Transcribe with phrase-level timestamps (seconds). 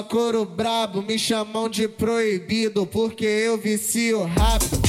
[0.00, 4.79] Coro couro brabo, me chamam de proibido, porque eu vicio rápido.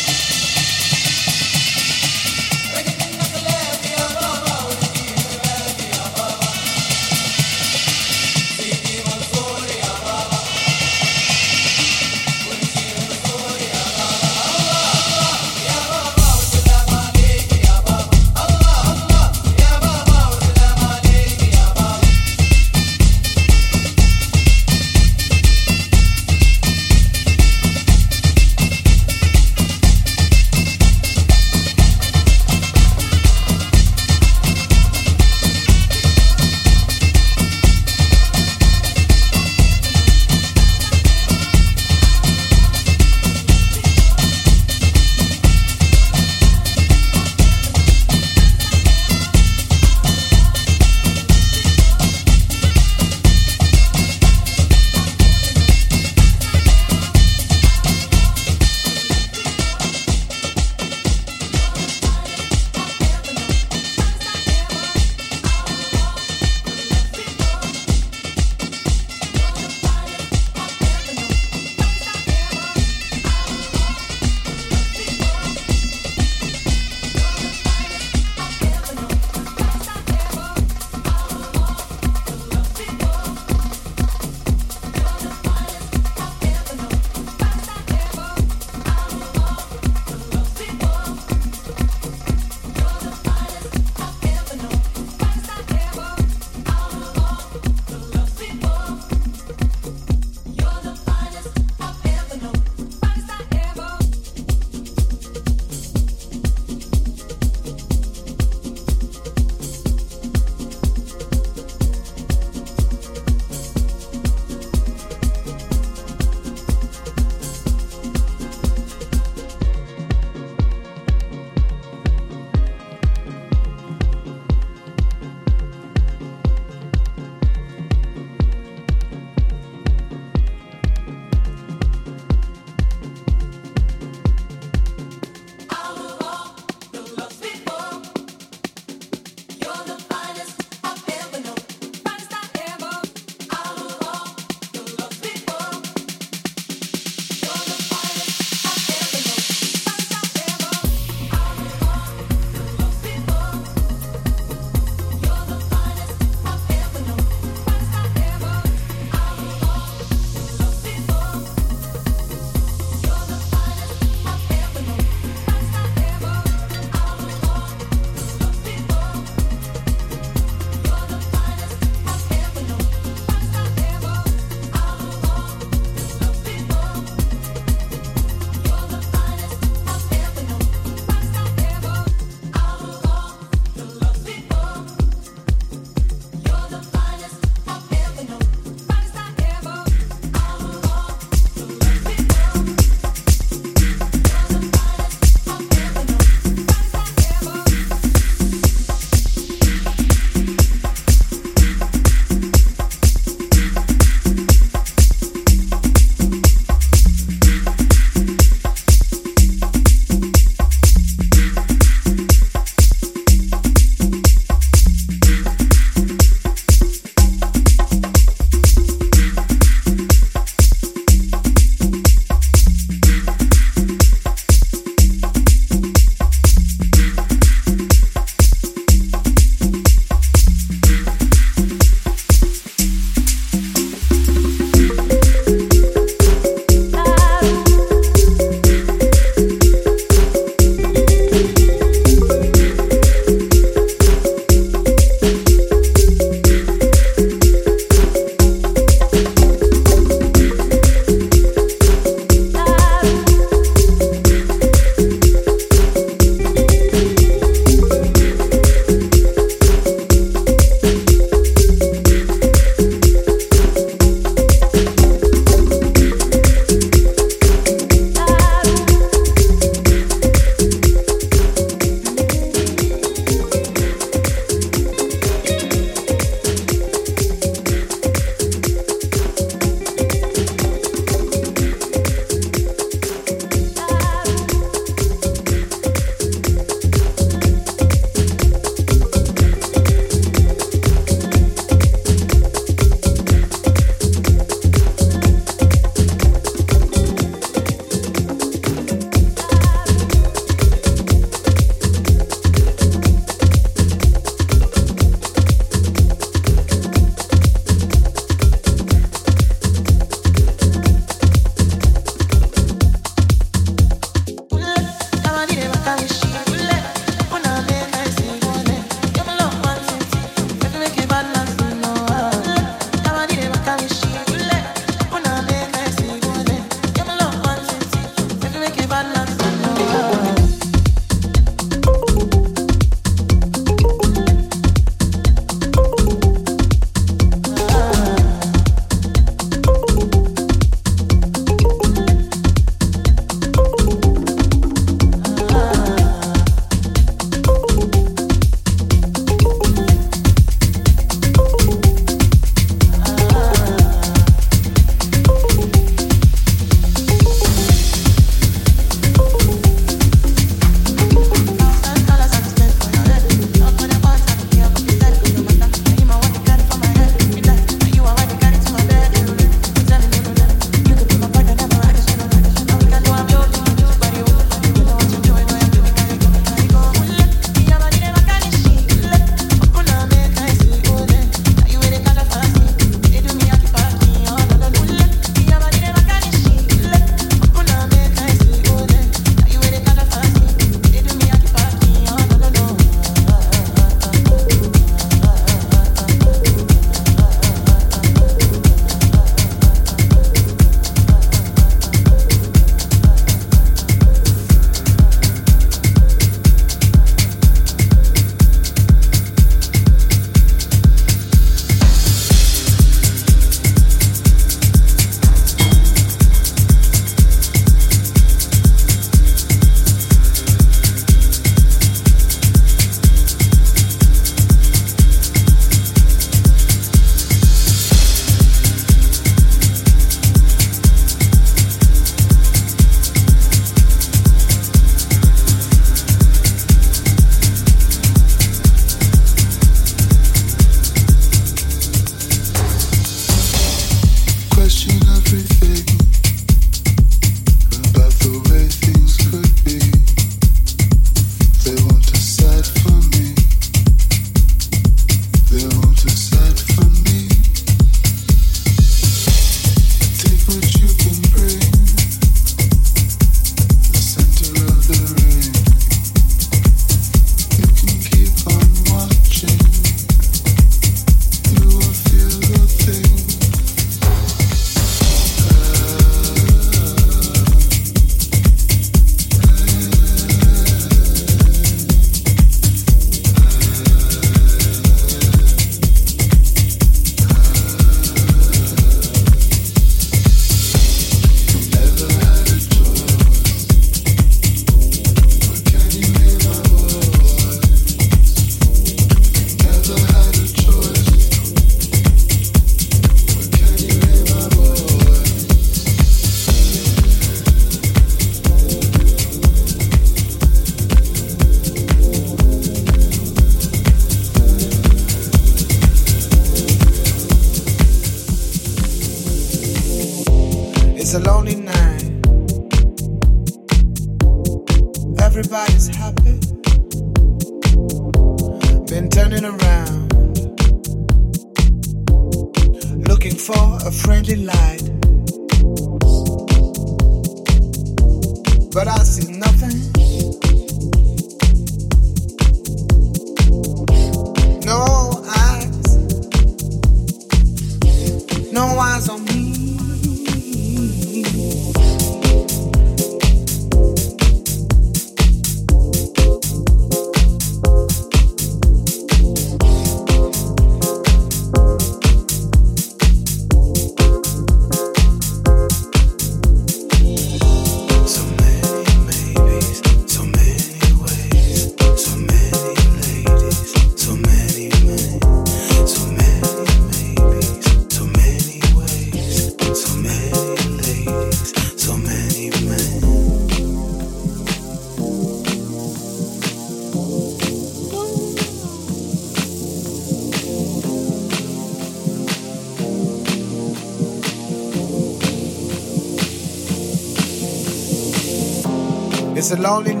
[599.51, 600.00] A lonely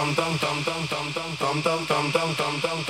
[0.00, 2.89] 当当当当当当当当当当当。